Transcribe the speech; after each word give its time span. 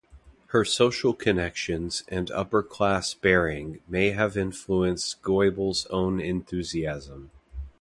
Her 0.47 0.65
social 0.65 1.13
connections 1.13 2.03
and 2.07 2.31
upper 2.31 2.63
class 2.63 3.13
bearing 3.13 3.81
may 3.87 4.09
have 4.13 4.35
influenced 4.35 5.21
Goebbels' 5.21 5.85
own 5.91 6.19
enthusiasm. 6.19 7.29